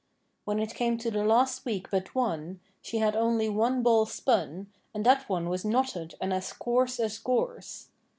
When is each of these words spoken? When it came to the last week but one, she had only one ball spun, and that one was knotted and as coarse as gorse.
When 0.45 0.57
it 0.57 0.73
came 0.73 0.97
to 0.97 1.11
the 1.11 1.23
last 1.23 1.63
week 1.63 1.91
but 1.91 2.15
one, 2.15 2.59
she 2.81 2.97
had 2.97 3.15
only 3.15 3.49
one 3.49 3.83
ball 3.83 4.07
spun, 4.07 4.73
and 4.95 5.05
that 5.05 5.29
one 5.29 5.47
was 5.47 5.63
knotted 5.63 6.15
and 6.19 6.33
as 6.33 6.53
coarse 6.53 6.99
as 6.99 7.19
gorse. 7.19 7.89